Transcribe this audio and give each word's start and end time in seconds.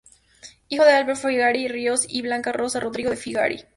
Hijo 0.69 0.83
de 0.83 0.93
Alberto 0.93 1.27
Figari 1.27 1.67
Ríos 1.67 2.07
y 2.09 2.23
Blanca 2.23 2.51
Rosa 2.51 2.79
Rodrigo 2.79 3.11
de 3.11 3.17
Figari. 3.17 3.65